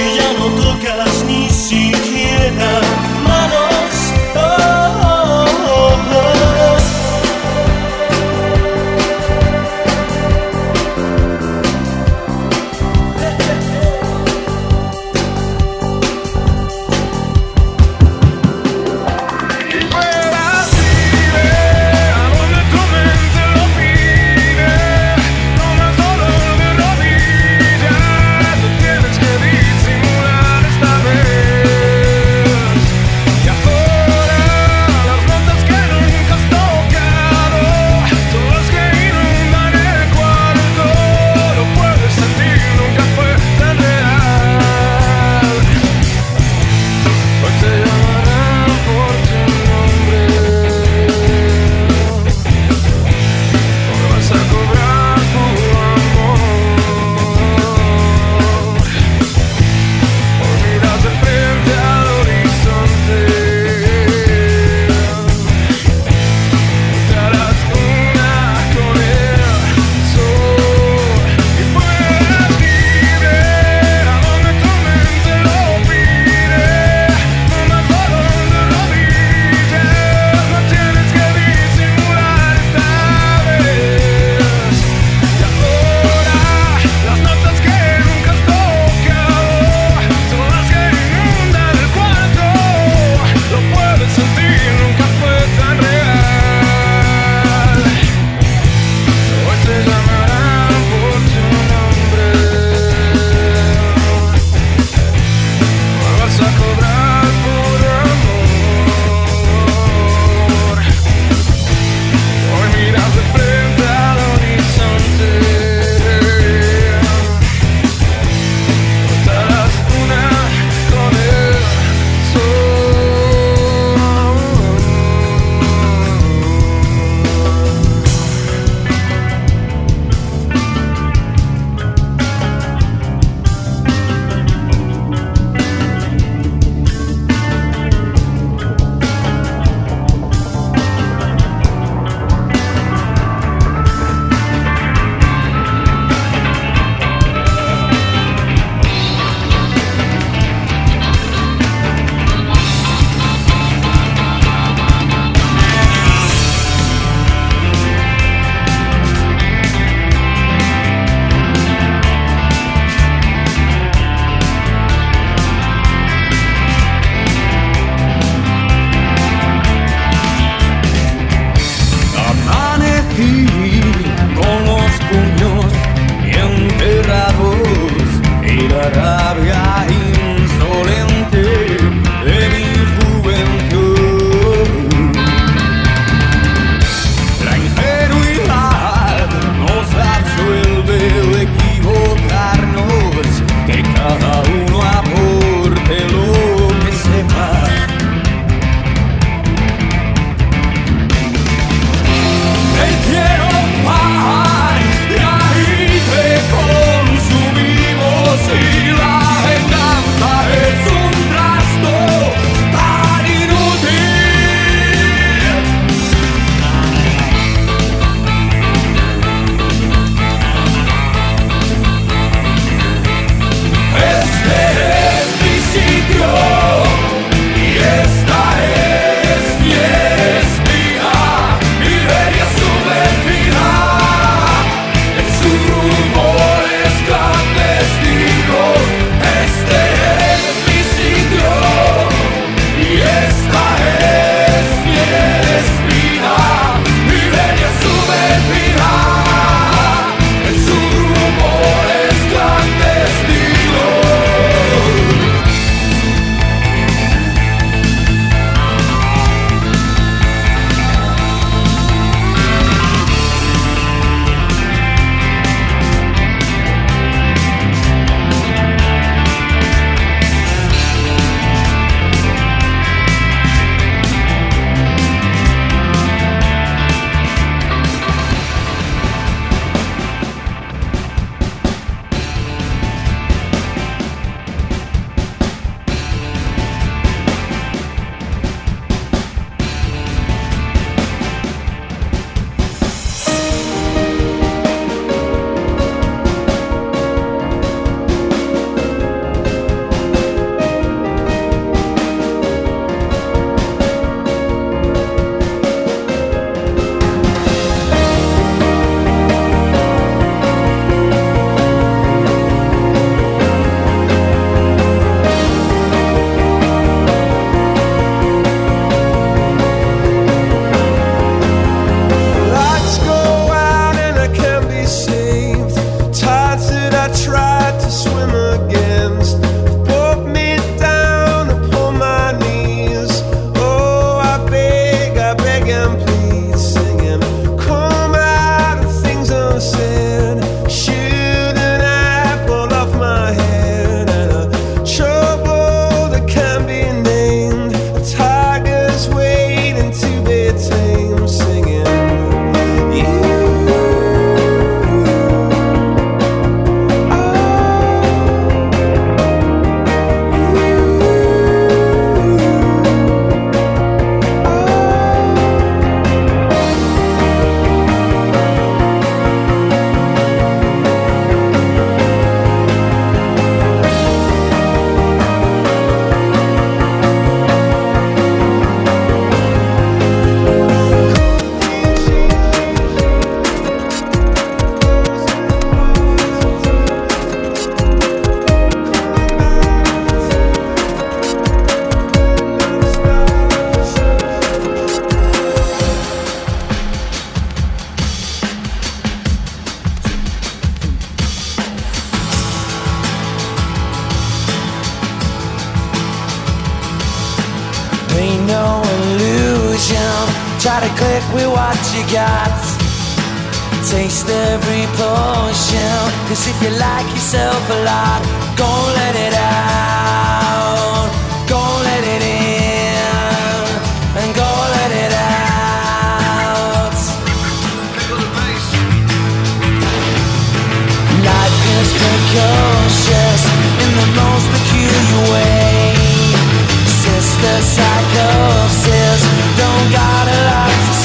Y 0.00 0.16
ya 0.16 0.32
no 0.38 0.46
tocas 0.62 1.24
ni 1.26 1.48
siquiera 1.50 2.80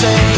say. 0.04 0.33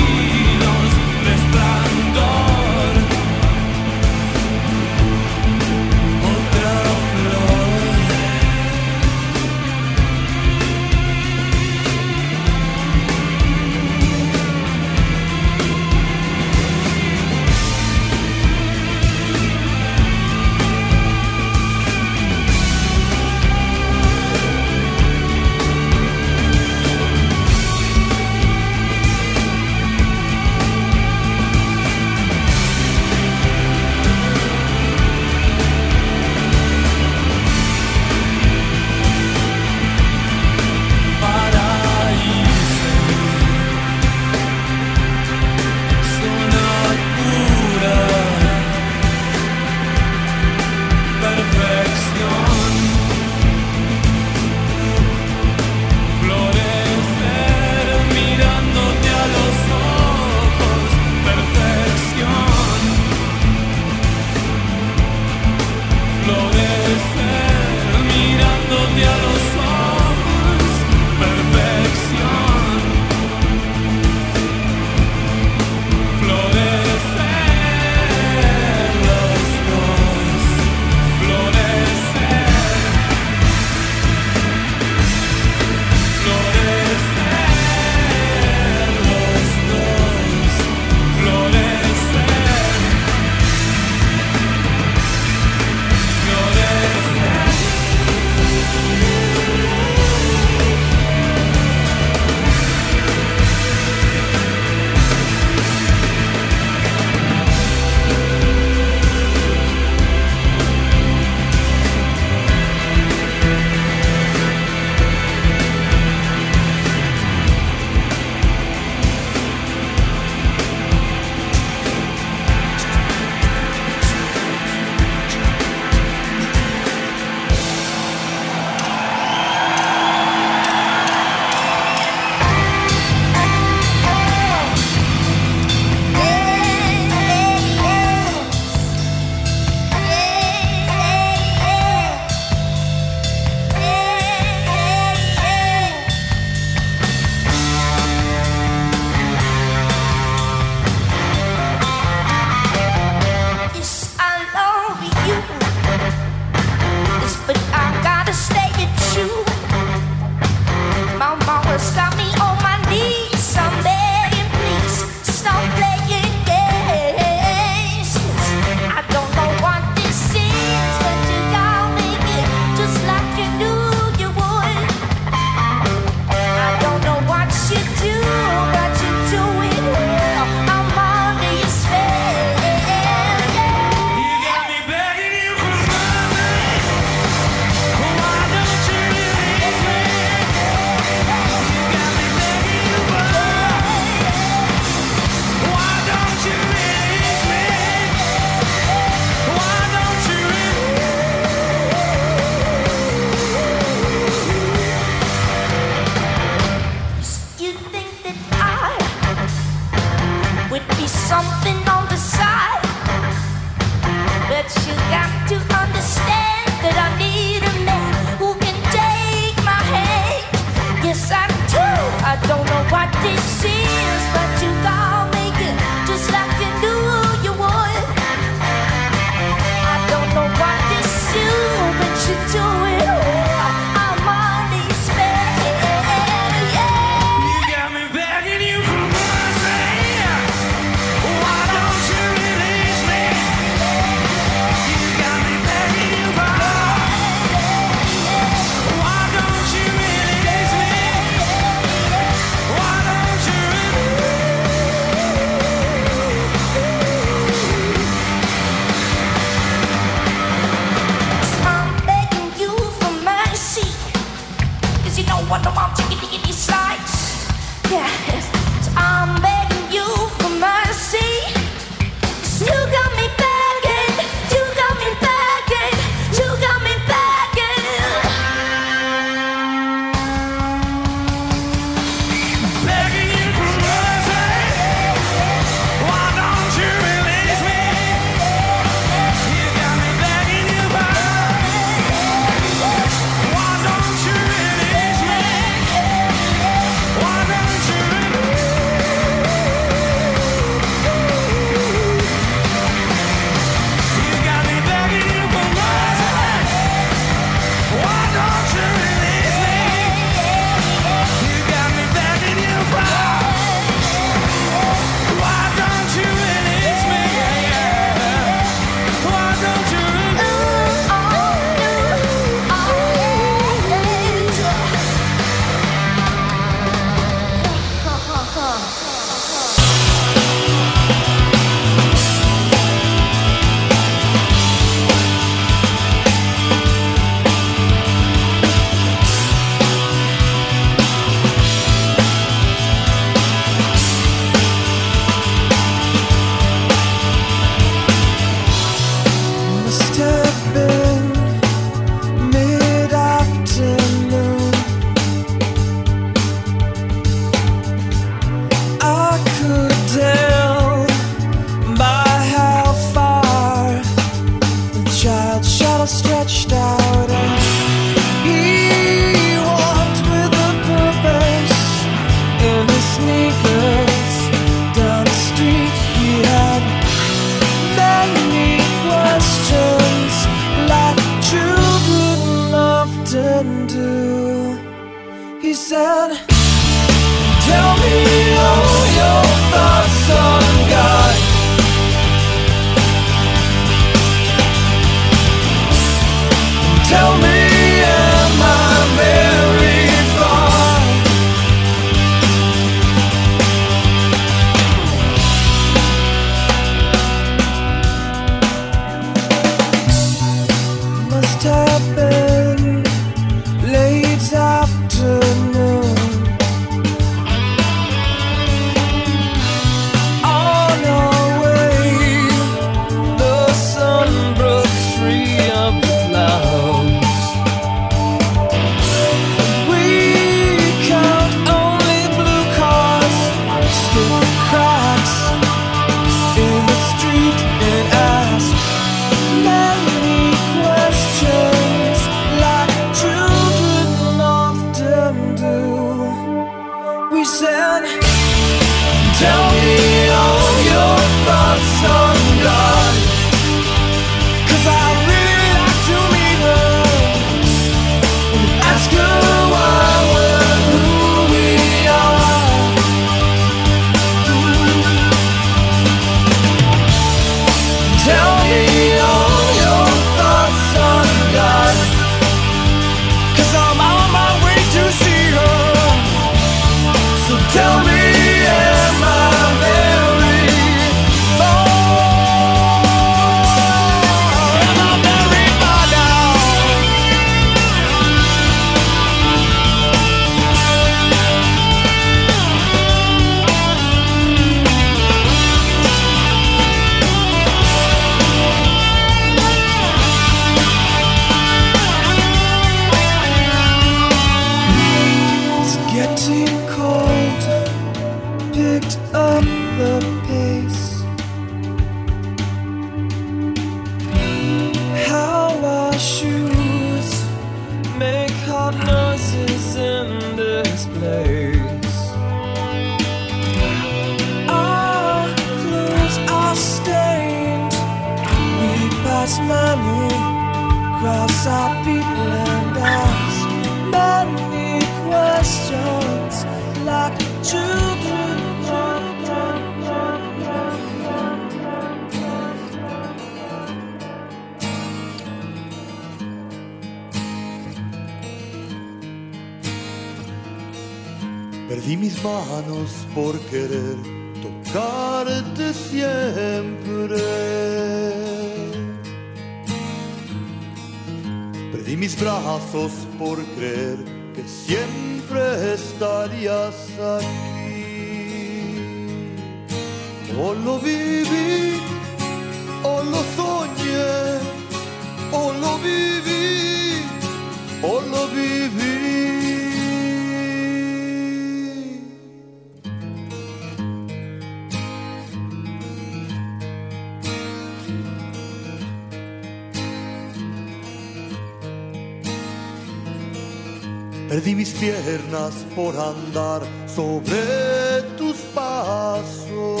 mis 594.78 594.90
piernas 594.90 595.74
por 595.96 596.14
andar 596.16 596.82
sobre 597.12 598.22
tus 598.36 598.54
pasos. 598.72 600.00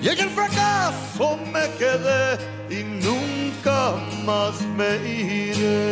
Y 0.00 0.08
en 0.08 0.18
el 0.20 0.30
fracaso 0.30 1.36
me 1.52 1.64
quedé 1.80 2.38
y 2.70 2.84
nunca 2.84 3.94
más 4.24 4.54
me 4.78 4.90
iré. 5.04 5.89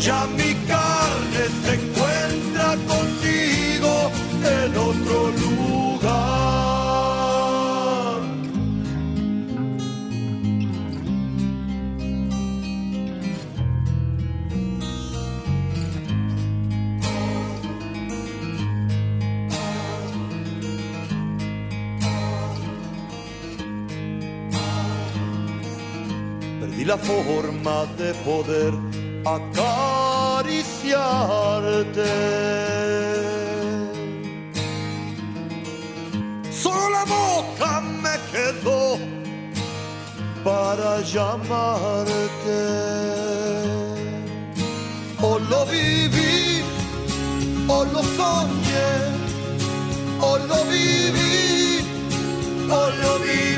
ya 0.00 0.26
mi 0.28 0.54
carne 0.66 1.44
se 1.62 1.74
encuentra 1.74 2.68
contigo 2.88 3.92
en 4.42 4.76
otro 4.76 5.18
lugar. 5.42 6.20
Perdí 26.60 26.84
la 26.86 26.96
forma 26.96 27.84
de 27.98 28.14
poder 28.24 28.72
acá 29.26 29.89
acariciarte. 31.10 32.10
Solo 36.52 36.90
la 36.90 37.04
boca 37.04 37.80
me 37.80 38.14
quedó 38.32 38.98
para 40.44 41.00
llamarte. 41.02 42.60
O 45.22 45.38
lo 45.38 45.66
viví, 45.66 46.62
o 47.68 47.84
lo 47.84 48.02
soñé, 48.02 48.92
o 50.20 50.38
lo 50.38 50.64
viví, 50.64 51.84
o 52.70 52.90
lo 53.02 53.18
viví. 53.18 53.49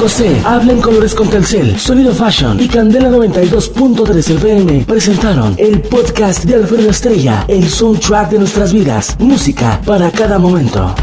5C, 0.00 0.44
habla 0.46 0.72
en 0.72 0.80
colores 0.80 1.14
con 1.14 1.28
Telcel, 1.28 1.78
Sonido 1.78 2.14
Fashion 2.14 2.58
y 2.58 2.68
Candela 2.68 3.10
92.3 3.10 4.30
FM 4.36 4.84
presentaron 4.86 5.54
el 5.58 5.82
podcast 5.82 6.44
de 6.44 6.54
Alfredo 6.54 6.88
Estrella, 6.88 7.44
el 7.48 7.68
soundtrack 7.68 8.30
de 8.30 8.38
nuestras 8.38 8.72
vidas, 8.72 9.14
música 9.18 9.78
para 9.84 10.10
cada 10.10 10.38
momento. 10.38 10.94